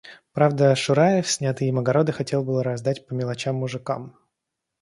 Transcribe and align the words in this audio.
Правда, 0.33 0.75
Шураев 0.75 1.29
снятые 1.29 1.69
им 1.69 1.77
огороды 1.77 2.11
хотел 2.11 2.43
было 2.43 2.63
раздать 2.63 3.05
по 3.05 3.13
мелочам 3.13 3.57
мужикам. 3.57 4.17